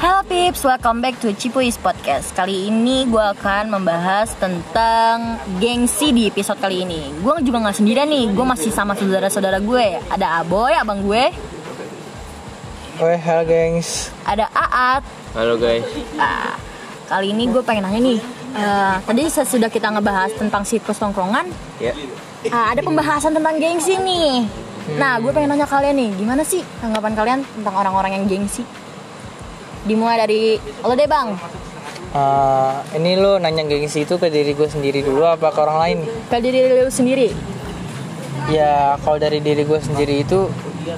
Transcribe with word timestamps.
Halo 0.00 0.24
Pips, 0.24 0.64
welcome 0.64 1.04
back 1.04 1.20
to 1.20 1.28
Cipuis 1.36 1.76
Podcast. 1.76 2.32
Kali 2.32 2.72
ini 2.72 3.04
gue 3.04 3.20
akan 3.20 3.68
membahas 3.68 4.32
tentang 4.32 5.36
gengsi 5.60 6.08
di 6.08 6.24
episode 6.24 6.56
kali 6.56 6.88
ini. 6.88 7.12
Gue 7.20 7.36
juga 7.44 7.68
gak 7.68 7.76
sendirian 7.84 8.08
nih, 8.08 8.32
gue 8.32 8.46
masih 8.48 8.72
sama 8.72 8.96
saudara-saudara 8.96 9.60
gue. 9.60 10.00
Ada 10.08 10.40
Aboy, 10.40 10.72
abang 10.72 11.04
gue? 11.04 11.28
Weh, 12.96 13.20
halo 13.20 13.44
gengs. 13.44 14.08
Ada 14.24 14.48
Aat. 14.56 15.04
Halo 15.36 15.60
guys. 15.60 15.84
Nah, 16.16 16.56
Kali 17.04 17.36
ini 17.36 17.44
gue 17.52 17.60
pengen 17.60 17.84
nanya 17.84 18.00
nih 18.00 18.18
eh, 18.56 18.94
Tadi 19.04 19.22
sudah 19.28 19.68
kita 19.68 19.92
ngebahas 19.92 20.32
tentang 20.32 20.64
siklus 20.64 20.96
tongkrongan 20.96 21.44
Ya. 21.76 21.92
Ah, 22.48 22.72
Ada 22.72 22.80
pembahasan 22.80 23.36
tentang 23.36 23.60
gengsi 23.60 24.00
nih. 24.00 24.48
Nah, 24.96 25.20
gue 25.20 25.28
pengen 25.28 25.52
nanya 25.52 25.68
kalian 25.68 25.92
nih 25.92 26.10
Gimana 26.16 26.40
sih 26.40 26.64
tanggapan 26.80 27.12
kalian 27.12 27.40
tentang 27.44 27.74
orang-orang 27.76 28.16
yang 28.16 28.24
gengsi? 28.24 28.64
Dimulai 29.84 30.16
dari 30.20 30.40
lo 30.84 30.92
deh 30.92 31.08
bang. 31.08 31.28
Eh, 32.10 32.74
Ini 32.98 33.10
lo 33.22 33.38
nanya 33.38 33.62
gengsi 33.64 34.02
itu 34.02 34.18
ke 34.18 34.28
diri 34.28 34.52
gue 34.52 34.66
sendiri 34.66 35.00
dulu 35.00 35.22
apa 35.24 35.54
ke 35.54 35.58
orang 35.62 35.78
lain? 35.78 35.98
Ke 36.26 36.42
diri 36.42 36.66
lo 36.68 36.90
sendiri? 36.90 37.30
Ya 38.50 38.98
kalau 39.00 39.16
dari 39.20 39.38
diri 39.38 39.62
gue 39.62 39.78
sendiri 39.78 40.26
itu 40.26 40.50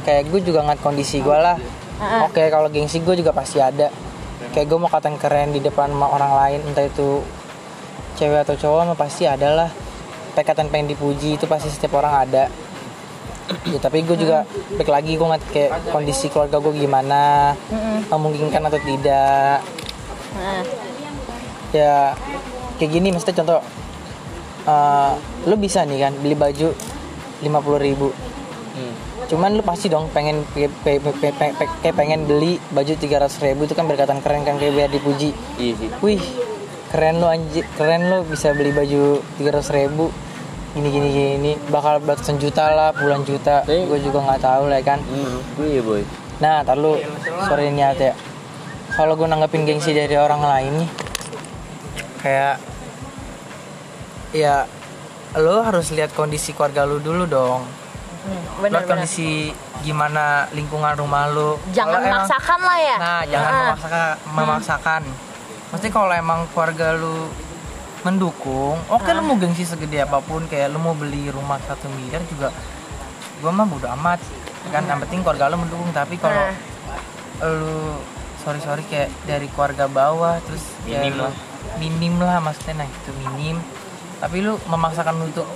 Kayak 0.06 0.30
gue 0.30 0.40
juga 0.46 0.62
ngat 0.62 0.78
kondisi 0.80 1.18
gue 1.20 1.34
lah. 1.36 1.58
Ah. 1.98 2.26
Oke 2.26 2.48
kalau 2.48 2.70
gengsi 2.70 3.02
gue 3.02 3.18
juga 3.18 3.34
pasti 3.34 3.58
ada. 3.58 3.90
Kayak 4.54 4.66
gue 4.72 4.78
mau 4.78 4.90
katain 4.90 5.18
keren 5.18 5.50
di 5.52 5.60
depan 5.62 5.88
sama 5.90 6.12
orang 6.12 6.32
lain 6.36 6.60
Entah 6.70 6.84
itu 6.84 7.24
cewek 8.20 8.44
atau 8.46 8.54
cowok 8.56 8.94
mah 8.94 8.98
pasti 8.98 9.26
ada 9.26 9.48
lah. 9.52 9.70
Kayak 10.32 10.64
pengen 10.72 10.88
dipuji 10.88 11.36
itu 11.36 11.44
pasti 11.44 11.68
setiap 11.68 12.00
orang 12.00 12.24
ada 12.24 12.48
ya 13.64 13.78
tapi 13.78 14.02
gue 14.02 14.16
juga 14.16 14.44
balik 14.74 14.90
lagi 14.90 15.12
gue 15.14 15.28
ngat 15.28 15.42
kayak 15.50 15.70
kondisi 15.88 16.26
keluarga 16.28 16.56
gue 16.58 16.74
gimana 16.76 17.52
memungkinkan 18.08 18.62
atau 18.66 18.80
tidak. 18.80 19.60
Nah, 20.32 20.62
ya 21.72 22.16
kayak 22.76 22.90
gini 22.90 23.08
maksudnya 23.10 23.38
contoh 23.38 23.60
eh 24.62 25.12
lu 25.44 25.54
bisa 25.56 25.82
nih 25.82 25.98
kan 26.00 26.12
beli 26.18 26.34
baju 26.34 26.68
50.000 27.42 27.86
ribu. 27.86 28.08
Cuman 29.26 29.56
lu 29.56 29.62
pasti 29.64 29.88
dong 29.88 30.12
pengen 30.12 30.44
pe- 30.52 30.68
pe- 30.84 31.00
pe- 31.00 31.16
pe- 31.16 31.32
pe- 31.32 31.54
pe- 31.56 31.72
kayak 31.80 31.96
pengen 31.96 32.28
beli 32.28 32.60
baju 32.70 32.92
300.000 32.92 33.48
ribu 33.48 33.64
itu 33.64 33.72
kan 33.72 33.88
berkatan 33.88 34.20
keren 34.20 34.44
kan 34.44 34.60
kayak 34.60 34.76
biar 34.76 34.90
dipuji. 34.92 35.32
Iya 35.56 35.72
sih. 35.80 35.88
wih 36.04 36.20
keren 36.92 37.24
lu 37.24 37.26
anjir 37.26 37.64
keren 37.74 38.12
lu 38.12 38.20
bisa 38.28 38.52
beli 38.52 38.68
baju 38.68 39.24
300.000 39.40 39.80
ribu 39.80 40.12
gini 40.72 40.88
gini 40.88 41.08
gini 41.10 41.52
bakal 41.68 41.98
belasan 41.98 42.36
juta 42.36 42.70
lah 42.70 42.90
puluhan 42.90 43.22
juta 43.22 43.60
Tapi- 43.60 43.84
gue 43.84 43.98
juga 44.00 44.18
nggak 44.22 44.40
tahu 44.40 44.64
lah 44.66 44.80
kan 44.80 44.98
Hmm, 44.98 45.38
iya 45.60 45.80
boy. 45.80 46.02
Nah, 46.38 46.60
tar 46.60 46.74
lu 46.74 46.96
sorry 47.42 47.68
niat 47.68 47.96
ya. 47.96 48.12
Kalau 48.90 49.14
gue 49.14 49.24
nanggepin 49.24 49.62
gengsi 49.62 49.92
dari 49.92 50.12
orang 50.12 50.42
lain 50.42 50.72
nih, 50.76 50.90
kayak 52.18 52.56
ya 54.32 54.64
lo 55.34 55.62
harus 55.62 55.88
lihat 55.90 56.12
kondisi 56.12 56.52
keluarga 56.52 56.82
lu 56.82 56.98
dulu 56.98 57.24
dong. 57.26 57.62
hmm, 57.62 58.42
bener 58.58 58.70
lihat 58.70 58.82
bener. 58.82 58.90
kondisi 58.90 59.52
gimana 59.80 60.24
lingkungan 60.50 60.92
rumah 60.94 61.28
lu. 61.28 61.56
Jangan 61.70 62.00
emang- 62.00 62.22
memaksakan 62.22 62.60
lah 62.60 62.78
ya. 62.80 62.96
Nah, 62.96 63.20
jangan 63.24 63.50
Ah. 63.50 63.58
memaksakan. 63.62 64.14
memaksakan. 64.28 65.02
Mesti 65.70 65.88
kalau 65.88 66.12
emang 66.12 66.40
keluarga 66.50 66.92
lu 66.92 67.28
mendukung, 68.02 68.78
oke 68.86 69.06
lu 69.08 69.22
mau 69.22 69.38
gengsi 69.38 69.62
segede 69.62 70.02
apa 70.02 70.18
pun, 70.18 70.46
kayak 70.46 70.74
lu 70.74 70.78
mau 70.78 70.92
beli 70.92 71.30
rumah 71.30 71.58
satu 71.62 71.86
miliar 71.86 72.22
juga, 72.26 72.50
gua 73.38 73.50
mah 73.50 73.66
bodo 73.66 73.86
amat. 73.94 74.18
Kan 74.70 74.86
yang 74.86 75.02
penting 75.02 75.22
keluarga 75.22 75.50
lu 75.50 75.58
mendukung. 75.58 75.90
Tapi 75.90 76.18
kalau 76.18 76.38
Nah. 76.38 77.50
lu 77.50 77.98
sorry 78.38 78.58
sorry 78.58 78.82
kayak 78.86 79.10
dari 79.22 79.46
keluarga 79.50 79.86
bawah 79.86 80.38
terus 80.42 80.62
kayak 80.82 81.10
Minim 81.10 81.14
lu- 81.18 81.26
lah. 81.26 81.34
minim 81.78 82.14
lah 82.18 82.38
maksudnya 82.38 82.82
nah 82.82 82.86
itu 82.86 83.10
minim. 83.18 83.58
Tapi 84.18 84.38
lu 84.38 84.54
memaksakan 84.66 85.18
untuk 85.18 85.46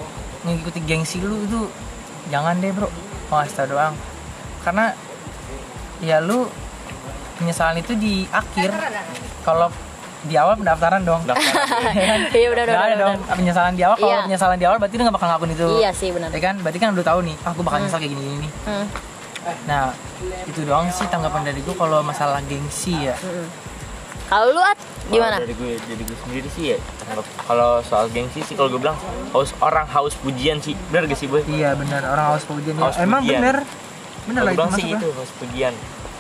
mengikuti 0.43 0.83
gengsi 0.83 1.23
lu 1.23 1.47
itu 1.47 1.71
jangan 2.31 2.59
deh 2.59 2.75
bro, 2.75 2.91
mau 3.31 3.43
tau 3.43 3.67
doang. 3.67 3.95
Karena 4.63 4.91
ya 6.03 6.19
lu 6.19 6.51
penyesalan 7.39 7.79
itu 7.79 7.95
di 7.95 8.27
akhir 8.31 8.75
kalau 9.43 9.71
di 10.27 10.37
awal 10.37 10.55
pendaftaran 10.55 11.03
dong 11.03 11.23
Iya 12.33 12.49
benar 12.49 12.65
Nggak 12.65 12.77
benar. 12.77 12.87
ada 12.87 12.97
dong 12.99 13.17
benar. 13.17 13.35
penyesalan 13.35 13.73
di 13.73 13.83
awal 13.83 13.97
kalau 13.97 14.11
Iya. 14.11 14.23
penyesalan 14.25 14.57
di 14.57 14.67
awal 14.67 14.77
berarti 14.77 14.95
lu 14.95 15.03
gak 15.03 15.15
bakal 15.15 15.27
ngelakuin 15.29 15.53
itu 15.53 15.67
Iya 15.77 15.91
sih 15.93 16.11
benar. 16.11 16.29
ya 16.29 16.41
kan 16.41 16.55
berarti 16.59 16.79
kan 16.79 16.89
udah 16.91 17.07
tahu 17.07 17.21
nih 17.23 17.37
ah 17.41 17.51
gue 17.51 17.65
bakal 17.65 17.79
nyesal 17.81 17.99
kayak 17.99 18.13
gini 18.13 18.23
gini 18.37 18.49
Hmm. 18.63 18.87
nah 19.65 19.95
itu 20.45 20.61
doang 20.63 20.91
sih 20.91 21.07
tanggapan 21.07 21.43
dari 21.45 21.61
gue 21.61 21.71
kalau 21.73 22.03
masalah 22.03 22.43
gengsi 22.43 22.99
ya 23.01 23.15
hmm. 23.17 23.47
Kalau 24.27 24.51
lu 24.51 24.59
at 24.59 24.75
gimana? 25.07 25.39
Kalau 25.39 25.47
dari 25.47 25.55
gue, 25.55 25.73
dari 25.79 26.03
gue 26.03 26.19
sendiri 26.19 26.49
sih 26.51 26.75
ya. 26.75 26.79
Kalau 27.47 27.79
soal 27.81 28.11
gengsi 28.11 28.43
sih, 28.43 28.59
kalau 28.59 28.67
gue 28.69 28.83
bilang 28.83 28.99
haus 29.31 29.55
orang 29.61 29.87
haus 29.87 30.19
pujian 30.19 30.59
sih. 30.59 30.75
Bener 30.91 31.07
gak 31.07 31.15
sih 31.15 31.31
boy? 31.31 31.47
iya 31.47 31.79
benar 31.79 32.03
orang 32.05 32.35
haus 32.35 32.43
pujian 32.43 32.75
ya. 32.75 32.83
Haus 32.83 32.99
emang 32.99 33.23
pujian. 33.23 33.39
bener 33.39 33.57
bener 34.27 34.43
Kalau 34.43 34.43
lah 34.43 34.51
itu 34.51 34.59
bilang 34.59 34.73
sih 34.75 34.89
itu 34.91 35.09
haus 35.15 35.31
pujian. 35.39 35.75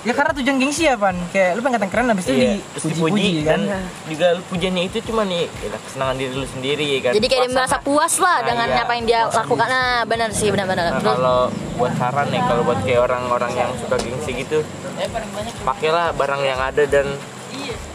Ya 0.06 0.12
karena 0.14 0.32
tujuan 0.38 0.56
gengsi 0.62 0.86
ya 0.86 0.94
pan 0.94 1.18
kayak 1.34 1.58
lu 1.58 1.60
pengen 1.66 1.82
kata 1.82 1.86
keren 1.90 2.06
habis 2.14 2.24
itu 2.30 2.34
Iya, 2.38 2.52
dipuji-puji 2.78 3.10
dipuji 3.10 3.42
kan 3.42 3.60
dan 3.66 3.82
juga 4.06 4.26
lu 4.38 4.42
pujiannya 4.46 4.82
itu 4.86 4.98
cuma 5.02 5.22
nih 5.26 5.50
ya, 5.50 5.68
kesenangan 5.82 6.14
diri 6.14 6.32
lu 6.38 6.46
sendiri 6.46 6.84
ya 6.86 7.00
kan. 7.02 7.12
Jadi 7.18 7.26
kayak 7.26 7.42
dia 7.42 7.54
merasa 7.58 7.76
puas 7.82 8.14
lah 8.22 8.36
Nah, 8.38 8.46
dengan 8.46 8.68
iya. 8.70 8.82
apa 8.86 8.92
yang 8.94 9.04
dia 9.10 9.20
lakukan. 9.26 9.66
Nah, 9.66 9.98
benar 10.06 10.30
sih 10.30 10.48
benar-benar. 10.54 10.84
Nah, 10.94 11.02
kalau 11.02 11.40
buat 11.74 11.92
saran 11.98 12.26
nih, 12.30 12.40
kalau 12.46 12.62
buat 12.62 12.78
kayak 12.86 13.00
orang-orang 13.02 13.52
yang 13.58 13.70
suka 13.82 13.96
gengsi 13.98 14.30
gitu, 14.46 14.62
pakailah 15.66 16.14
barang 16.14 16.42
yang 16.46 16.60
ada 16.62 16.86
dan 16.86 17.06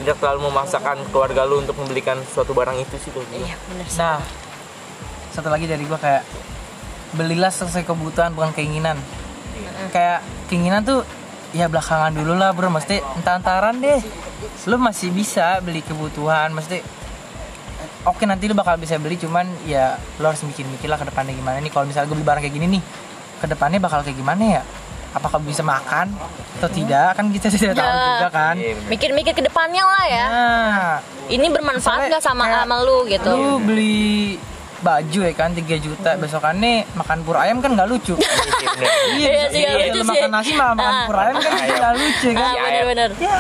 tidak 0.04 0.18
terlalu 0.20 0.50
memaksakan 0.50 0.98
keluarga 1.14 1.48
lu 1.48 1.62
untuk 1.64 1.78
membelikan 1.78 2.18
suatu 2.34 2.52
barang 2.52 2.76
itu 2.82 2.96
sih 2.98 3.14
tuh. 3.14 3.22
iya 3.32 3.56
benar 3.70 3.86
sih. 3.86 4.02
nah 4.02 4.18
satu 5.32 5.48
lagi 5.54 5.70
dari 5.70 5.86
gue 5.86 5.96
kayak 6.02 6.26
belilah 7.14 7.54
sesuai 7.54 7.86
kebutuhan 7.86 8.34
bukan 8.34 8.50
keinginan 8.58 8.98
kayak 9.94 10.26
keinginan 10.50 10.82
tuh 10.82 11.06
ya 11.52 11.68
belakangan 11.68 12.12
dulu 12.12 12.34
lah 12.34 12.52
bro 12.52 12.68
mesti 12.68 13.00
entar-entaran 13.14 13.76
deh 13.78 14.00
lu 14.66 14.78
masih 14.78 15.10
bisa 15.10 15.60
beli 15.60 15.80
kebutuhan 15.80 16.50
mesti 16.50 16.80
oke 18.04 18.24
nanti 18.24 18.46
lu 18.46 18.54
bakal 18.54 18.76
bisa 18.76 18.96
beli 18.96 19.16
cuman 19.16 19.46
ya 19.64 19.94
lu 20.16 20.26
harus 20.26 20.42
mikir-mikir 20.42 20.88
lah 20.88 20.96
ke 20.96 21.06
depannya 21.06 21.34
gimana 21.34 21.58
nih 21.58 21.70
kalau 21.70 21.86
misalnya 21.86 22.08
gue 22.08 22.16
beli 22.16 22.26
barang 22.26 22.42
kayak 22.42 22.56
gini 22.56 22.68
nih 22.72 22.84
ke 23.38 23.48
depannya 23.48 23.78
bakal 23.78 24.00
kayak 24.00 24.16
gimana 24.16 24.44
ya 24.54 24.64
apakah 25.12 25.38
bisa 25.38 25.60
makan 25.60 26.08
atau 26.56 26.70
tidak 26.70 27.14
kan 27.14 27.28
kita 27.30 27.52
tidak 27.54 27.76
tahu 27.76 27.84
Ya. 27.84 28.08
juga 28.16 28.30
kan 28.32 28.56
Iya. 28.56 28.74
Mikir-mikir 28.88 29.34
ke 29.34 29.44
depannya 29.44 29.84
lah 29.84 30.04
ya. 30.08 30.26
nah 30.26 30.96
Ini 31.28 31.48
bermanfaat 31.48 32.08
nggak 32.08 32.24
sama 32.24 32.44
kayak 32.46 32.64
sama 32.64 32.76
lu 32.82 32.98
gitu? 33.06 33.28
lu 33.30 33.60
beli 33.60 34.40
baju 34.82 35.20
ya 35.22 35.32
kan 35.32 35.50
3 35.52 35.62
juta. 35.78 36.10
Besokannya 36.16 36.90
makan 36.92 37.18
pur 37.22 37.36
ayam 37.36 37.58
kan 37.58 37.72
nggak 37.72 37.88
lucu. 37.88 38.18
Iya 39.14 39.48
sih, 39.48 39.62
nggak 39.62 39.76
iya, 39.76 39.86
lucu 39.86 40.00
lu 40.00 40.04
sih. 40.04 40.10
makan 40.12 40.30
nasi 40.32 40.52
malah 40.54 40.74
makan 40.74 40.94
Ah. 40.94 41.06
pur 41.06 41.18
ayam 41.18 41.36
kan 41.38 41.52
nggak 41.54 41.94
lucu 41.96 42.28
kan? 42.32 42.42
Ah, 42.44 42.54
benar-benar. 42.60 43.10
ya 43.16 43.38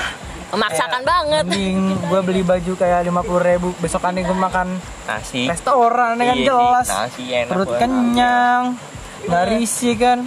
Memaksakan 0.51 1.01
banget. 1.01 1.43
mending 1.45 1.77
gue 2.03 2.19
beli 2.21 2.41
baju 2.43 2.71
kayak 2.75 2.99
lima 3.01 3.21
puluh 3.21 3.39
ribu. 3.39 3.71
Besokannya 3.77 4.21
gue 4.21 4.35
makan 4.37 4.67
Nasi. 5.03 5.47
restoran 5.47 6.13
ya 6.13 6.25
kan? 6.25 6.35
Iya 6.35 6.45
jelas 6.45 6.87
nasi 6.87 7.23
enak 7.31 7.49
perut 7.49 7.71
kenyang. 7.77 8.63
nggak 9.23 9.43
risih 9.49 9.95
kan? 9.95 10.19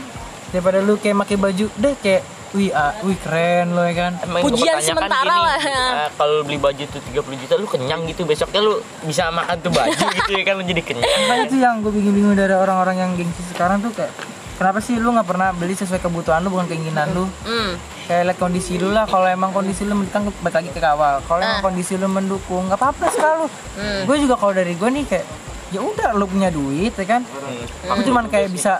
Daripada 0.48 0.78
lu 0.78 0.96
kayak 0.96 1.16
pakai 1.20 1.36
baju 1.36 1.66
deh 1.68 1.94
kayak 1.96 2.22
wih 2.54 2.70
ah, 2.70 2.94
wih 3.02 3.18
keren 3.18 3.74
lo 3.74 3.82
ya 3.82 3.94
kan 3.96 4.12
Emang 4.20 4.40
Pujian 4.40 4.78
sementara 4.78 5.26
lah. 5.34 5.58
eh, 5.58 6.08
kalau 6.14 6.40
beli 6.40 6.56
baju 6.56 6.82
tuh 6.84 7.02
30 7.04 7.18
juta 7.36 7.54
lu 7.54 7.66
kenyang 7.66 8.06
gitu 8.06 8.22
besoknya 8.22 8.60
lu 8.60 8.78
bisa 9.02 9.26
makan 9.28 9.58
tuh 9.58 9.70
baju 9.70 9.90
gitu 10.16 10.30
ya 10.32 10.42
kan 10.44 10.54
lu 10.54 10.64
jadi 10.64 10.78
kenyang. 10.80 11.10
Makanya 11.24 11.44
itu 11.44 11.56
yang 11.58 11.74
gue 11.78 11.90
bingung-bingung 11.90 12.34
dari 12.34 12.54
orang-orang 12.54 12.96
yang 12.96 13.10
gengsi 13.12 13.42
sekarang 13.48 13.78
tuh 13.80 13.90
kayak 13.90 14.14
kenapa 14.54 14.78
sih 14.78 14.94
lu 14.94 15.10
nggak 15.10 15.26
pernah 15.26 15.50
beli 15.50 15.74
sesuai 15.74 15.98
kebutuhan 15.98 16.40
lu 16.40 16.50
bukan 16.50 16.66
keinginan 16.66 17.10
lu 17.10 17.26
Hmm. 17.42 17.74
kayak 18.06 18.22
lihat 18.24 18.38
kondisi 18.38 18.78
lu 18.78 18.88
lah 18.88 19.02
kalau 19.04 19.26
emang 19.26 19.50
kondisi 19.50 19.82
lu 19.82 19.96
mendukung 19.96 20.30
balik 20.38 20.54
lagi 20.56 20.70
ke 20.70 20.78
awal 20.80 21.18
kalau 21.24 21.40
emang 21.40 21.58
Ah. 21.58 21.64
kondisi 21.64 21.94
lu 21.94 22.06
mendukung 22.06 22.70
nggak 22.70 22.78
apa-apa 22.78 23.06
selalu 23.10 23.46
Hmm. 23.74 24.02
gue 24.06 24.16
juga 24.20 24.34
kalau 24.36 24.52
dari 24.52 24.72
gue 24.72 24.88
nih 24.92 25.04
kayak 25.04 25.26
ya 25.70 25.80
udah 25.80 26.14
lu 26.14 26.24
punya 26.24 26.48
duit 26.48 26.92
ya 26.92 27.06
kan 27.08 27.26
Hmm. 27.26 27.90
aku 27.90 28.06
cuman 28.06 28.30
kayak 28.30 28.46
bisa 28.48 28.78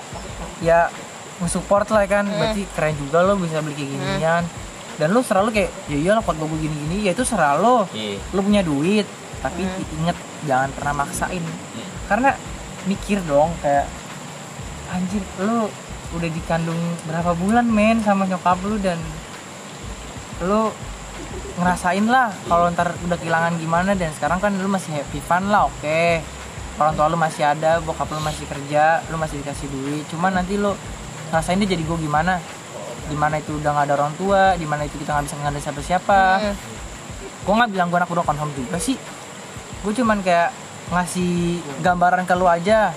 ya 0.61 0.87
nge-support 1.39 1.89
lah 1.89 2.05
kan 2.05 2.23
Hmm. 2.23 2.37
berarti 2.37 2.63
keren 2.71 2.95
juga 2.95 3.19
lo 3.23 3.35
bisa 3.35 3.59
beli 3.59 3.75
kayak 3.75 3.91
ginian. 3.91 4.45
Dan 4.95 5.11
lu 5.11 5.21
selalu 5.21 5.51
kayak 5.51 5.71
ya 5.89 5.97
iyalah 5.99 6.23
kuat 6.23 6.39
gue 6.39 6.47
gini-gini 6.61 7.07
ya 7.07 7.13
itu 7.13 7.25
serah 7.25 7.59
lo. 7.59 7.91
Iya. 7.91 8.19
lu 8.31 8.41
punya 8.41 8.63
duit 8.63 9.07
tapi 9.43 9.67
inget 9.99 10.15
jangan 10.45 10.71
pernah 10.71 10.95
maksain. 11.01 11.43
Karena 12.07 12.31
mikir 12.85 13.19
dong 13.25 13.51
kayak 13.59 13.91
anjir 14.89 15.25
lu 15.41 15.67
udah 16.15 16.31
dikandung 16.31 16.79
berapa 17.05 17.35
bulan 17.35 17.67
men 17.67 17.99
sama 18.01 18.23
nyokap 18.23 18.63
lu 18.63 18.79
dan 18.79 19.01
lu 20.41 20.71
ngerasain 21.55 22.07
lah 22.07 22.31
kalau 22.47 22.67
ntar 22.71 22.95
udah 23.03 23.19
kehilangan 23.19 23.59
gimana. 23.59 23.95
Dan 23.95 24.15
sekarang 24.15 24.39
kan 24.39 24.55
lu 24.55 24.71
masih 24.71 24.95
happy 24.95 25.19
fun 25.19 25.51
lah 25.51 25.67
oke. 25.67 26.23
Orang 26.75 26.95
tua 26.95 27.07
lu 27.07 27.15
masih 27.15 27.47
ada 27.47 27.79
bokap 27.79 28.11
lu 28.11 28.19
masih 28.21 28.47
kerja 28.47 29.03
lu 29.11 29.19
masih 29.19 29.43
dikasih 29.43 29.67
duit. 29.67 30.07
Cuman 30.07 30.35
nanti 30.35 30.55
lu 30.55 30.71
ngerasain 31.35 31.59
dia 31.59 31.69
jadi 31.69 31.83
gue 31.83 31.99
gimana 32.01 32.39
di 33.05 33.17
mana 33.17 33.37
itu 33.37 33.53
udah 33.53 33.71
nggak 33.71 33.85
ada 33.85 33.95
orang 33.97 34.15
tua 34.15 34.43
di 34.55 34.65
mana 34.65 34.83
itu 34.83 34.95
kita 34.95 35.11
nggak 35.13 35.25
bisa 35.25 35.35
ngandalin 35.37 35.61
siapa 35.61 35.81
siapa 35.83 36.21
Hmm. 36.39 36.55
gue 37.43 37.55
nggak 37.55 37.71
bilang 37.71 37.87
gue 37.89 37.99
anak 37.99 38.09
udah 38.09 38.25
confirm 38.25 38.51
juga 38.53 38.79
sih 38.79 38.97
gue 39.83 39.93
cuman 39.93 40.19
kayak 40.21 40.55
ngasih 40.87 41.35
gambaran 41.81 42.23
ke 42.23 42.33
lu 42.33 42.47
aja 42.47 42.95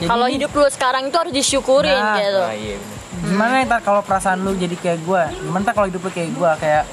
Kalau 0.00 0.26
hidup 0.26 0.48
lu 0.50 0.64
sekarang 0.66 1.04
itu 1.04 1.14
harus 1.14 1.30
disyukurin 1.30 1.92
Nah. 1.94 2.16
gitu. 2.16 2.40
Nah, 2.40 2.56
iya 2.56 2.76
bener. 2.80 3.26
gimana 3.26 3.54
ntar 3.62 3.80
kalau 3.80 4.00
perasaan 4.00 4.40
lu 4.40 4.52
jadi 4.54 4.74
kayak 4.74 5.00
gue 5.00 5.22
gimana 5.40 5.60
ntar 5.62 5.74
kalau 5.74 5.86
hidup 5.86 6.00
lu 6.00 6.10
kayak 6.10 6.30
gue 6.30 6.50
kayak 6.58 6.84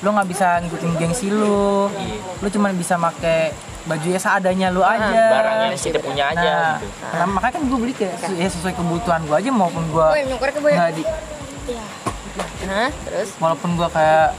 lu 0.00 0.08
nggak 0.10 0.28
bisa 0.28 0.46
ngikutin 0.60 0.92
gengsi 0.94 1.26
lu 1.30 1.88
Iya. 1.90 2.20
lu 2.36 2.48
cuman 2.50 2.70
bisa 2.74 2.94
make 2.96 3.54
baju 3.80 4.06
ya 4.06 4.20
seadanya 4.20 4.68
lu 4.68 4.84
aja. 4.84 5.08
barang 5.08 5.56
yang 5.64 5.74
kita 5.74 6.00
punya 6.00 6.24
aja 6.28 6.42
nah, 6.42 6.72
gitu. 6.76 6.86
nah, 7.16 7.26
makanya 7.26 7.54
kan 7.56 7.62
gue 7.64 7.78
beli 7.80 7.94
kayak 7.96 8.14
su- 8.18 8.36
ya 8.36 8.48
sesuai 8.48 8.74
kebutuhan 8.76 9.20
gue 9.24 9.36
aja 9.36 9.50
maupun 9.50 9.84
gue 9.88 10.06
Boy, 10.06 10.22
nyukur 10.28 10.48
ke 10.48 10.60
boy. 10.60 10.72
nggak 10.72 10.90
di 10.94 11.02
Hah? 12.62 12.90
Terus? 13.08 13.28
walaupun 13.36 13.74
gue 13.74 13.88
kayak 13.90 14.36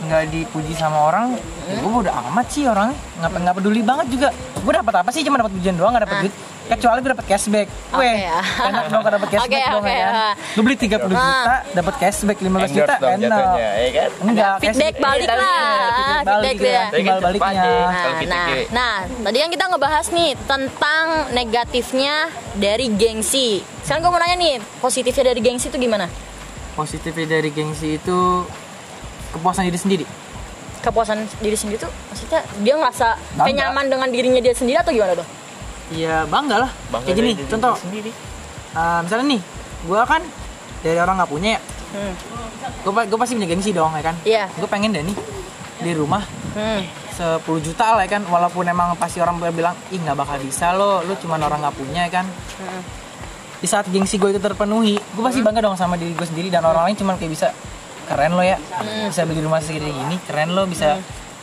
nggak 0.00 0.22
dipuji 0.28 0.72
sama 0.72 1.08
orang 1.08 1.36
ya 1.64 1.76
gue 1.76 1.92
udah 2.02 2.14
amat 2.26 2.46
sih 2.48 2.64
orangnya. 2.64 2.96
Nggak 3.20 3.30
nggak 3.38 3.56
peduli 3.56 3.80
banget 3.80 4.06
juga 4.10 4.28
gue 4.60 4.72
dapat 4.74 4.94
apa 4.96 5.10
sih 5.10 5.22
cuma 5.22 5.36
dapat 5.36 5.52
pujian 5.52 5.74
doang 5.74 5.90
nggak 5.90 6.04
dapat 6.04 6.18
duit 6.22 6.34
kecuali 6.70 6.98
gue 6.98 7.10
dapat 7.10 7.26
cashback 7.26 7.66
Oke, 7.90 7.98
Weh, 7.98 8.14
ya. 8.22 8.38
enak 8.62 8.84
dong 8.86 9.02
kalau 9.02 9.16
dapat 9.16 9.28
cashback 9.28 9.50
Oke, 9.50 9.66
dong 9.66 9.82
oke, 9.82 9.90
ya 9.90 10.06
kan 10.06 10.34
gue 10.54 10.62
beli 10.62 10.76
30 10.78 11.10
juta 11.10 11.54
dapat 11.72 11.94
cashback 11.96 12.38
15 12.38 12.46
juta 12.70 12.94
enak 12.94 13.18
jatuhnya, 13.18 13.38
ya 13.74 13.90
kan 13.90 14.08
enggak 14.22 14.54
Feedback 14.56 14.70
cashback. 14.70 14.94
balik 15.00 15.26
Iya, 15.26 15.34
lah. 15.34 15.78
feedback 15.90 16.24
balik 16.24 16.56
dia. 16.56 16.70
ya 16.70 16.84
timbal 16.90 17.10
Tetep 17.10 17.26
baliknya. 17.26 17.62
Nah, 17.82 18.14
kita 18.14 18.30
nah, 18.30 18.46
nah, 18.70 18.94
tadi 19.20 19.36
kan 19.36 19.50
kita 19.50 19.64
ngebahas 19.66 20.06
nih 20.10 20.30
tentang 20.40 21.06
negatifnya 21.32 22.14
dari 22.54 22.86
gengsi. 22.90 23.48
Sekarang 23.80 24.00
gue 24.00 24.12
mau 24.12 24.20
nanya 24.20 24.36
nih, 24.36 24.54
positifnya 24.78 25.24
dari 25.26 25.40
gengsi 25.40 25.66
itu 25.66 25.76
gimana? 25.76 26.06
positifnya 26.70 27.26
dari 27.28 27.50
gengsi 27.50 27.98
itu 27.98 28.18
kepuasan 29.30 29.66
diri 29.66 29.76
sendiri 29.76 30.04
Kepuasan 30.80 31.18
diri 31.38 31.54
sendiri 31.54 31.76
tuh 31.78 31.92
maksudnya 32.08 32.40
dia 32.58 32.74
ngerasa 32.74 33.08
Bangga. 33.36 33.44
kayak 33.44 33.56
nyaman 33.60 33.84
dengan 33.86 34.08
dirinya 34.08 34.40
dia 34.40 34.52
sendiri 34.52 34.76
atau 34.76 34.90
gimana 34.90 35.12
dong? 35.14 35.28
Iya 35.90 36.22
bangga 36.24 36.56
lah 36.62 36.70
Bangga 36.88 37.04
kayak 37.04 37.16
gini 37.16 37.32
contoh 37.44 37.74
sendiri 37.76 38.10
uh, 38.72 39.02
misalnya 39.02 39.26
nih 39.28 39.40
gue 39.82 40.00
kan 40.04 40.22
dari 40.80 40.98
orang 40.98 41.14
nggak 41.18 41.30
punya 41.30 41.50
ya 41.52 41.62
Hmm. 41.90 42.14
gue 42.86 42.92
gue 43.04 43.18
pasti 43.18 43.34
punya 43.34 43.48
gengsi 43.48 43.70
dong 43.70 43.90
ya 43.92 44.02
kan 44.04 44.14
Iya. 44.22 44.46
gue 44.48 44.64
pengen 44.64 44.94
deh 44.94 45.02
nih 45.02 45.16
di 45.80 45.92
rumah 45.92 46.22
Hmm. 46.50 46.86
10 47.12 47.42
juta 47.60 47.92
lah 47.92 48.02
ya 48.02 48.10
kan 48.10 48.22
walaupun 48.24 48.62
emang 48.64 48.94
pasti 48.94 49.18
orang 49.18 49.42
bilang 49.50 49.74
ih 49.90 49.98
nggak 49.98 50.14
bakal 50.14 50.38
bisa 50.38 50.70
lo 50.70 51.02
lo 51.02 51.12
cuma 51.16 51.34
orang 51.36 51.58
nggak 51.60 51.74
punya 51.74 52.06
ya 52.06 52.12
kan 52.12 52.26
Hmm. 52.56 52.82
di 53.58 53.66
saat 53.66 53.84
gengsi 53.86 54.16
gue 54.16 54.30
itu 54.30 54.38
terpenuhi 54.38 54.94
gue 54.96 55.20
pasti 55.20 55.42
bangga 55.42 55.60
dong 55.60 55.74
sama 55.74 55.98
diri 55.98 56.14
gue 56.14 56.22
sendiri 56.24 56.46
dan 56.48 56.62
orang 56.62 56.86
lain 56.86 56.94
cuma 56.94 57.12
kayak 57.14 57.34
bisa 57.34 57.50
keren 58.10 58.34
lo 58.34 58.42
ya 58.42 58.58
bisa 59.06 59.22
beli 59.22 59.38
rumah 59.38 59.62
segede 59.62 59.86
gini 59.88 60.18
keren 60.20 60.50
lo 60.50 60.66
bisa 60.66 60.98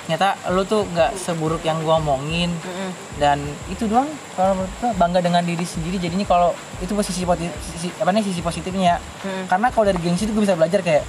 nyata 0.05 0.35
lo 0.49 0.63
tuh 0.63 0.83
nggak 0.85 1.15
seburuk 1.15 1.59
yang 1.61 1.79
gue 1.79 1.91
omongin 1.93 2.51
Hmm. 2.57 2.91
dan 3.17 3.39
itu 3.67 3.87
doang 3.87 4.07
kalau 4.33 4.55
menurut 4.57 4.71
bangga 4.93 5.19
dengan 5.19 5.41
diri 5.41 5.63
sendiri 5.63 5.95
jadinya 5.97 6.23
kalau 6.23 6.51
itu 6.77 6.91
posisi 6.91 7.23
positif 7.23 7.51
sisi 7.65 7.87
apa 7.93 8.11
nih 8.11 8.21
sisi 8.21 8.39
positifnya 8.39 8.99
Hmm. 9.21 9.47
karena 9.47 9.67
kalau 9.67 9.85
dari 9.85 9.99
gengsi 9.99 10.23
itu 10.23 10.31
gue 10.31 10.43
bisa 10.43 10.53
belajar 10.53 10.79
kayak 10.81 11.03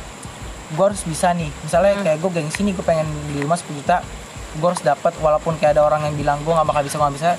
gue 0.69 0.85
harus 0.85 1.03
bisa 1.03 1.31
nih 1.33 1.51
misalnya 1.61 1.95
kayak 2.01 2.19
gue 2.19 2.31
gengsi 2.33 2.61
nih 2.61 2.73
gue 2.73 2.83
pengen 2.83 3.07
beli 3.27 3.41
rumah 3.41 3.57
10 3.57 3.71
juta 3.77 4.03
gue 4.51 4.67
harus 4.67 4.81
dapat 4.81 5.13
walaupun 5.17 5.55
kayak 5.57 5.75
ada 5.75 5.83
orang 5.85 6.03
yang 6.03 6.15
bilang 6.15 6.39
gue 6.41 6.51
nggak 6.51 6.67
bakal 6.67 6.83
bisa 6.83 6.97
nggak 6.97 7.15
bisa 7.15 7.31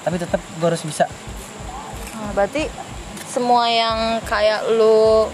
tapi 0.00 0.16
tetap 0.16 0.40
gue 0.54 0.66
harus 0.66 0.80
bisa 0.82 1.04
Nah, 2.16 2.32
berarti 2.32 2.72
semua 3.26 3.68
yang 3.68 3.98
kayak 4.22 4.64
lu 4.72 5.28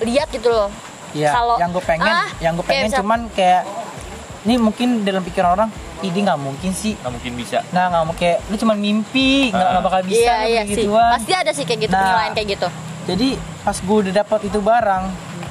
lihat 0.00 0.30
gitu 0.30 0.46
loh. 0.46 0.70
Ya 1.12 1.30
Kalau- 1.30 1.58
yang 1.58 1.70
gue 1.70 1.84
pengen 1.84 2.08
Ah, 2.08 2.28
yang 2.38 2.52
gue 2.54 2.62
kayak 2.62 2.72
pengen 2.78 2.86
bisa- 2.88 3.00
cuman 3.00 3.20
kayak 3.30 3.62
ini 4.42 4.54
mungkin 4.56 4.88
dalam 5.02 5.22
pikiran 5.22 5.50
orang 5.52 5.68
ini 6.00 6.18
nggak 6.18 6.34
mungkin 6.36 6.70
sih 6.72 6.96
nggak 6.96 7.12
mungkin 7.12 7.32
bisa 7.36 7.62
nggak 7.68 7.86
nggak 7.86 8.02
mau 8.02 8.14
kayak 8.14 8.38
lu 8.44 8.56
cuman 8.56 8.76
mimpi 8.76 9.30
nggak 9.48 9.68
nggak 9.68 9.84
bakal 9.84 10.00
bisa 10.02 10.18
iya 10.18 10.36
iya 10.42 10.62
kayak 10.62 10.66
sih. 10.68 10.76
gituan 10.82 11.10
Pasti 11.14 11.32
ada 11.32 11.50
sih 11.52 11.64
kayak 11.64 11.80
gitu 11.80 11.92
Nah. 11.92 12.02
penilaian 12.02 12.32
kayak 12.32 12.48
gitu. 12.50 12.68
jadi 13.02 13.28
pas 13.60 13.76
gue 13.76 13.96
udah 14.00 14.12
dapat 14.16 14.40
itu 14.42 14.58
barang 14.58 15.04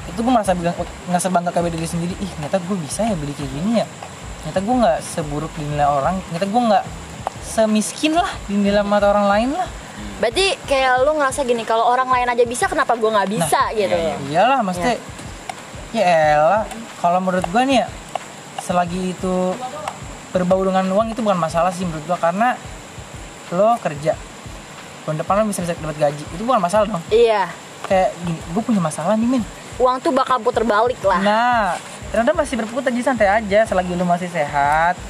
itu 0.04 0.18
gue 0.18 0.28
merasa 0.30 0.52
bilang 0.52 0.74
nggak 1.06 1.20
sebangga 1.20 1.50
kayak 1.50 1.72
diri 1.72 1.86
sendiri 1.86 2.14
ih 2.14 2.30
ternyata 2.30 2.60
gue 2.60 2.76
bisa 2.78 3.00
ya 3.02 3.14
beli 3.14 3.32
kayak 3.32 3.48
gini 3.50 3.70
ya 3.76 3.86
ternyata 4.38 4.60
gue 4.60 4.74
nggak 4.76 4.98
seburuk 5.00 5.52
dinilai 5.54 5.86
orang 5.86 6.14
ternyata 6.26 6.46
gue 6.46 6.62
nggak 6.66 6.84
semiskin 7.42 8.12
lah 8.12 8.28
dinilai 8.44 8.82
mata 8.82 9.08
orang 9.08 9.26
lain 9.26 9.50
lah 9.52 9.68
Berarti 10.18 10.54
kayak 10.64 11.02
lu 11.02 11.14
ngerasa 11.14 11.42
gini, 11.42 11.62
kalau 11.62 11.82
orang 11.84 12.06
lain 12.06 12.26
aja 12.28 12.42
bisa 12.44 12.64
kenapa 12.64 12.94
gua 12.94 13.10
nggak 13.12 13.30
bisa 13.32 13.70
gitu. 13.72 13.90
iya, 13.92 14.14
iyalah 14.24 14.62
maksudnya 14.62 14.94
ya 15.92 16.04
elah 16.36 16.64
kalau 16.98 17.20
menurut 17.20 17.44
gue 17.44 17.62
nih 17.68 17.76
ya 17.84 17.88
selagi 18.64 19.12
itu 19.12 19.52
berbau 20.32 20.64
dengan 20.64 20.88
uang 20.88 21.12
itu 21.12 21.20
bukan 21.20 21.36
masalah 21.36 21.68
sih 21.68 21.84
menurut 21.84 22.04
gue 22.08 22.18
karena 22.18 22.56
lo 23.52 23.76
kerja 23.78 24.16
tahun 25.04 25.20
depan 25.20 25.44
lo 25.44 25.52
bisa 25.52 25.60
bisa 25.60 25.76
dapat 25.76 25.98
gaji 26.00 26.24
itu 26.24 26.42
bukan 26.42 26.60
masalah 26.62 26.88
dong 26.88 27.04
Iya. 27.12 27.52
kayak 27.84 28.16
gini 28.24 28.40
gue 28.40 28.62
punya 28.64 28.80
masalah 28.80 29.14
nih 29.14 29.28
min 29.28 29.44
Uang 29.80 29.96
tuh 30.04 30.12
bakal 30.12 30.36
puter 30.36 30.68
balik 30.68 31.00
lah. 31.00 31.16
Nah, 31.24 31.80
ternyata 32.12 32.36
masih 32.36 32.60
berputar 32.60 32.92
jadi 32.92 33.08
santai 33.08 33.28
aja 33.32 33.64
selagi 33.64 33.96
lu 33.96 34.04
masih 34.04 34.28
sehat, 34.28 35.00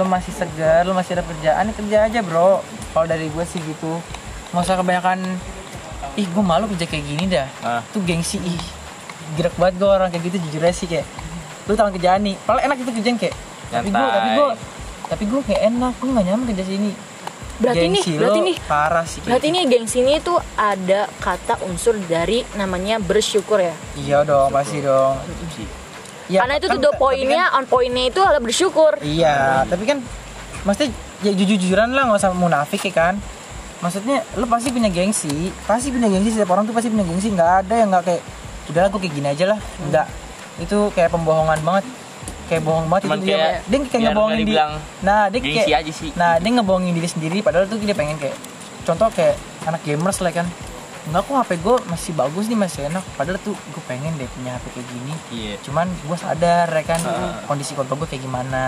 lu 0.00 0.04
masih 0.08 0.32
segar, 0.32 0.88
lu 0.88 0.96
masih 0.96 1.12
ada 1.12 1.24
kerjaan, 1.28 1.68
ya 1.68 1.74
kerja 1.76 1.96
aja 2.08 2.20
bro. 2.24 2.64
Kalau 2.96 3.04
dari 3.04 3.28
gue 3.28 3.44
sih 3.44 3.60
gitu, 3.60 4.00
nggak 4.56 4.64
usah 4.64 4.80
kebanyakan. 4.80 5.36
Ih, 6.16 6.24
gue 6.24 6.40
malu 6.40 6.64
kerja 6.72 6.88
kayak 6.88 7.04
gini 7.04 7.24
dah. 7.28 7.48
Ah. 7.60 7.80
Tuh 7.92 8.00
gengsi, 8.00 8.40
ih, 8.40 8.58
gerak 9.34 9.54
banget 9.54 9.74
gue 9.76 9.88
orang 9.88 10.08
kayak 10.08 10.24
gitu 10.24 10.36
jujur 10.40 10.62
aja 10.62 10.72
sih 10.72 10.86
kayak. 10.86 11.06
Lu 11.64 11.72
tahu 11.72 11.92
kerjaan 11.92 12.20
nih, 12.22 12.34
paling 12.40 12.62
enak 12.64 12.76
itu 12.78 12.90
kerjaan 12.90 13.16
kayak. 13.16 13.36
Tapi 13.68 13.88
gue, 13.90 14.08
tapi 14.08 14.28
gue, 14.32 14.46
tapi 15.06 15.24
gue 15.24 15.40
kayak 15.44 15.62
enak, 15.68 15.92
gue 15.94 16.08
nggak 16.08 16.24
nyaman 16.24 16.44
kerja 16.48 16.64
sini. 16.64 16.92
Berarti 17.58 17.84
nih, 17.84 17.98
Gengsi 17.98 18.12
berarti 18.14 18.38
lo 18.38 18.46
nih. 18.46 18.56
parah 18.64 19.02
sih. 19.02 19.18
kayak 19.18 19.28
Berarti 19.28 19.46
ini 19.50 19.60
gengsi 19.66 19.96
ini 19.98 20.14
tuh 20.18 20.38
ada 20.54 21.00
kata 21.18 21.58
unsur 21.66 21.98
dari 22.00 22.46
namanya 22.54 22.96
bersyukur 22.98 23.58
ya. 23.58 23.74
gitu. 23.92 24.06
Iya 24.06 24.18
dong, 24.22 24.48
pasti 24.48 24.78
dong. 24.78 25.18
Ya, 26.28 26.44
Karena 26.44 26.54
itu 26.56 26.66
kan- 26.66 26.76
tuh 26.76 26.78
do 26.78 26.84
tapi 26.84 26.94
kan- 26.94 27.02
poinnya, 27.02 27.44
on 27.52 27.64
poinnya 27.66 28.04
itu 28.06 28.20
adalah 28.20 28.38
bersyukur. 28.38 28.92
Iya, 29.00 29.64
tapi 29.64 29.84
kan 29.84 29.98
maksudnya 30.62 30.92
ya 31.18 31.32
jujur-jujuran 31.34 31.90
lah 31.90 32.06
nggak 32.06 32.20
usah 32.20 32.30
munafik 32.30 32.78
ya 32.80 32.94
kan. 32.94 33.14
Maksudnya 33.78 34.22
lu 34.34 34.44
pasti 34.44 34.68
punya 34.68 34.86
gengsi, 34.86 35.50
pasti 35.64 35.88
punya 35.88 36.06
gengsi 36.06 36.30
setiap 36.30 36.52
orang 36.52 36.62
tuh 36.62 36.72
pasti 36.72 36.88
punya 36.88 37.02
gengsi, 37.02 37.30
nggak 37.30 37.50
ada 37.64 37.74
yang 37.74 37.88
nggak 37.88 38.04
kayak 38.04 38.22
udahlah 38.68 38.88
gue 38.88 39.00
kayak 39.00 39.14
gini 39.14 39.28
aja 39.28 39.44
lah, 39.48 39.58
nggak. 39.82 40.06
Itu 40.58 40.90
kayak 40.92 41.10
pembohongan 41.10 41.60
banget. 41.62 41.84
Kayak 42.48 42.62
bohong 42.64 42.88
banget 42.88 43.02
Cuman 43.04 43.18
itu 43.18 43.26
dia, 43.28 43.36
kayak 43.36 43.56
dia 43.60 43.78
kayak 43.78 43.92
biar 43.92 44.00
ngebohongin 44.08 44.32
nggak 44.32 44.40
di 44.40 44.48
dibilang 44.48 44.72
Nah, 45.02 45.20
dia 45.28 45.40
kayak 45.42 45.80
aja 45.84 45.92
sih. 45.92 46.10
Nah, 46.16 46.32
dia 46.40 46.50
ngebohongin 46.50 46.92
diri 46.92 47.04
sendiri 47.04 47.38
padahal 47.38 47.68
tuh 47.68 47.76
dia 47.76 47.92
pengen 47.92 48.16
kayak 48.16 48.36
contoh 48.82 49.08
kayak 49.12 49.36
anak 49.62 49.84
gamers 49.84 50.18
lah 50.18 50.32
kan. 50.32 50.48
Enggak 51.08 51.24
kok 51.24 51.34
HP 51.40 51.50
gue 51.60 51.74
masih 51.88 52.12
bagus 52.12 52.44
nih 52.46 52.58
masih 52.58 52.80
enak 52.84 53.00
padahal 53.16 53.40
tuh 53.40 53.56
gue 53.56 53.82
pengen 53.84 54.12
deh 54.16 54.28
punya 54.28 54.56
HP 54.56 54.64
kayak 54.76 54.86
gini 54.92 55.14
iya 55.32 55.54
cuman 55.64 55.88
gue 55.88 56.16
sadar 56.20 56.68
ya 56.68 56.84
kan 56.84 57.00
Heeh. 57.00 57.32
kondisi 57.48 57.72
keluarga 57.72 57.96
gue 57.96 58.08
kayak 58.12 58.22
gimana 58.28 58.64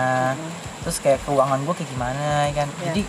terus 0.81 0.97
kayak 0.97 1.21
keuangan 1.21 1.61
gue 1.61 1.73
kayak 1.77 1.89
gimana 1.93 2.49
ya 2.49 2.53
kan 2.55 2.67
Iya. 2.71 2.85
jadi 2.89 3.01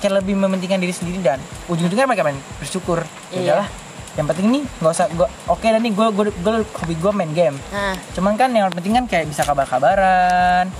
kayak 0.00 0.12
lebih 0.20 0.34
mementingkan 0.36 0.84
diri 0.84 0.92
sendiri 0.92 1.16
dan 1.24 1.40
ujung-ujungnya 1.64 2.04
mereka 2.04 2.28
main 2.28 2.36
bersyukur 2.60 3.00
ya 3.00 3.08
Iya. 3.32 3.40
udahlah 3.40 3.68
yang 4.14 4.26
penting 4.30 4.46
nih 4.46 4.62
nggak 4.78 4.92
usah 4.94 5.06
gue 5.10 5.28
oke 5.50 5.66
dan 5.66 5.82
nih 5.82 5.90
gue 5.90 6.06
gue 6.14 6.24
gue 6.30 6.52
hobi 6.62 6.94
gue 6.94 7.12
main 7.14 7.32
game. 7.34 7.56
Nah, 7.74 7.98
cuman 8.14 8.38
kan 8.38 8.50
yang 8.54 8.70
penting 8.70 8.94
kan 8.94 9.04
kayak 9.10 9.26
bisa 9.26 9.42
kabar-kabaran 9.42 10.70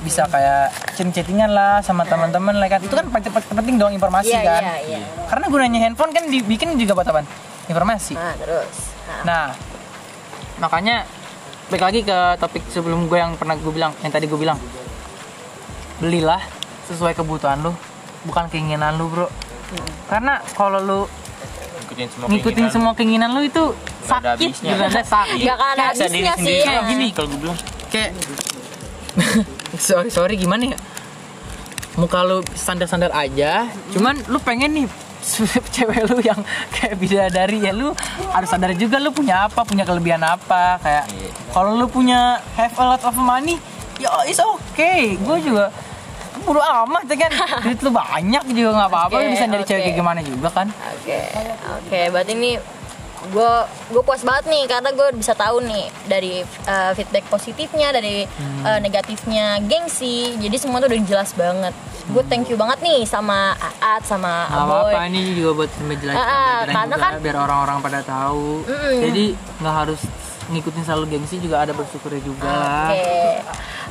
bisa 0.00 0.24
kayak 0.32 0.72
chatting-chattingan 0.96 1.52
lah 1.52 1.84
sama 1.84 2.08
teman-teman 2.08 2.56
lah 2.56 2.68
kan. 2.72 2.80
Itu 2.80 2.96
kan 2.96 3.06
penting 3.52 3.76
dong 3.76 3.92
informasi 3.92 4.32
iya 4.32 4.42
kan. 4.42 4.62
iya 4.64 4.76
iya. 4.96 5.00
karena 5.28 5.46
gunanya 5.52 5.78
handphone 5.84 6.10
kan 6.10 6.24
dibikin 6.26 6.72
juga 6.80 6.96
buat 6.96 7.08
apa? 7.12 7.22
Informasi. 7.68 8.16
Nah, 8.16 8.34
terus. 8.40 8.96
Nah, 9.06 9.22
Nah, 9.28 9.46
makanya 10.60 11.04
balik 11.70 11.84
lagi 11.86 12.00
ke 12.02 12.18
topik 12.40 12.64
sebelum 12.72 13.06
gue 13.06 13.18
yang 13.20 13.36
pernah 13.38 13.54
gue 13.54 13.72
bilang, 13.72 13.92
yang 14.02 14.10
tadi 14.10 14.26
gue 14.26 14.40
bilang, 14.40 14.58
belilah 16.02 16.40
sesuai 16.90 17.14
kebutuhan 17.14 17.62
lu, 17.62 17.72
bukan 18.26 18.50
keinginan 18.50 18.96
lu 18.98 19.06
bro. 19.06 19.28
Karena 20.10 20.42
kalau 20.58 20.80
lu 20.82 21.00
ngikutin 22.00 22.08
semua 22.10 22.28
ngikutin 22.28 22.40
keinginan. 22.56 22.72
semua 22.72 22.92
keinginan 22.94 23.28
lu 23.30 23.42
itu 23.42 23.64
sakit, 24.02 24.50
nggak 24.56 24.88
ada 24.88 25.02
sakit. 25.02 25.46
Akan 25.46 25.68
ada 25.70 25.84
habisnya 25.88 26.34
sih. 26.36 26.58
kayak 26.60 26.82
gini 26.88 27.06
kalau 27.10 27.28
gue 27.28 27.40
bilang 27.40 27.58
Kayak 27.88 28.10
sorry 29.78 30.08
sorry 30.08 30.34
gimana 30.36 30.72
ya? 30.72 30.78
Muka 31.94 32.22
lu 32.22 32.40
standar-standar 32.54 33.10
aja, 33.10 33.66
cuman 33.90 34.14
lu 34.26 34.38
pengen 34.38 34.70
nih 34.72 34.86
cewek 35.74 36.06
lu 36.06 36.16
yang 36.22 36.38
kayak 36.72 36.96
bidadari 36.96 37.60
ya 37.60 37.70
lu 37.70 37.92
harus 38.30 38.48
sadar 38.48 38.72
juga 38.72 38.96
lu 38.96 39.10
punya 39.10 39.44
apa 39.44 39.60
punya 39.62 39.84
kelebihan 39.84 40.22
apa 40.22 40.80
kayak 40.80 41.04
Iya. 41.10 41.28
kalau 41.52 41.76
lu 41.76 41.86
punya 41.86 42.40
have 42.54 42.72
a 42.74 42.84
lot 42.86 43.02
of 43.04 43.12
money 43.14 43.60
ya 44.00 44.08
it's 44.24 44.40
okay 44.40 45.20
gue 45.20 45.36
juga 45.44 45.68
bodo 46.40 46.60
amat 46.60 47.04
kan 47.06 47.30
duit 47.64 47.80
lu 47.80 47.90
banyak 47.90 48.44
juga 48.50 48.70
nggak 48.74 48.90
apa-apa 48.90 49.14
lu 49.14 49.22
Oke, 49.22 49.32
bisa 49.32 49.44
nyari 49.44 49.64
cewek 49.64 49.76
oke. 49.76 49.86
kayak 49.86 49.96
gimana 49.96 50.20
juga 50.20 50.48
kan 50.50 50.66
Oke, 50.70 51.20
oke. 51.76 52.00
Berarti 52.10 52.32
ini 52.32 52.52
gue 53.20 53.52
gue 53.92 54.00
puas 54.00 54.24
banget 54.24 54.48
nih 54.48 54.64
karena 54.64 54.90
gue 54.90 55.08
bisa 55.12 55.36
tahu 55.36 55.60
nih 55.60 55.92
dari 56.08 56.40
uh, 56.64 56.92
feedback 56.94 57.28
positifnya 57.28 57.92
dari 57.92 58.24
uh, 58.64 58.80
negatifnya 58.80 59.60
gengsi 59.60 60.40
jadi 60.40 60.56
semua 60.56 60.80
tuh 60.80 60.88
udah 60.88 61.00
jelas 61.04 61.36
banget 61.36 61.76
gue 62.08 62.22
thank 62.26 62.48
you 62.48 62.56
banget 62.56 62.80
nih 62.80 63.04
sama 63.04 63.52
Aat 63.78 64.08
sama 64.08 64.48
Aboy 64.48 64.88
apa-apa 64.88 65.00
ini 65.06 65.36
juga 65.36 65.50
buat 65.54 65.70
menjelaskan 65.78 66.16
ah, 66.18 66.32
pelajaran 66.32 66.64
karena 66.66 66.88
juga, 66.90 67.04
kan- 67.04 67.14
biar 67.20 67.36
orang-orang 67.38 67.78
pada 67.80 68.00
tahu. 68.02 68.64
Mm-mm. 68.64 68.94
Jadi 69.04 69.24
nggak 69.60 69.74
harus 69.76 70.00
ngikutin 70.50 70.82
selalu 70.82 71.16
gengsi 71.16 71.38
juga 71.38 71.62
ada 71.62 71.72
bersyukurnya 71.72 72.20
juga. 72.20 72.50
Oke. 72.90 73.18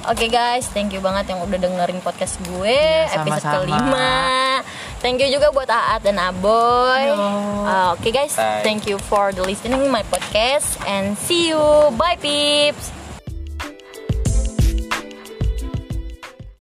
Oke 0.07 0.25
guys, 0.27 0.65
thank 0.71 0.91
you 0.91 0.99
banget 0.99 1.27
yang 1.29 1.43
udah 1.43 1.59
dengerin 1.59 1.99
podcast 1.99 2.39
gue 2.41 2.71
Iya, 2.71 3.19
episode 3.19 3.43
sama-sama. 3.43 3.63
kelima. 3.67 4.11
Thank 4.99 5.21
you 5.21 5.29
juga 5.29 5.51
buat 5.51 5.67
Aat 5.67 6.03
dan 6.03 6.17
Aboy. 6.17 7.11
Uh, 7.11 7.95
Oke 7.95 8.09
guys, 8.09 8.33
Bye. 8.33 8.63
thank 8.63 8.83
you 8.83 8.95
for 8.97 9.31
the 9.31 9.43
listening 9.43 9.87
my 9.87 10.03
podcast 10.07 10.79
and 10.83 11.15
see 11.15 11.51
you. 11.51 11.61
Bye 11.95 12.15
peeps. 12.15 12.98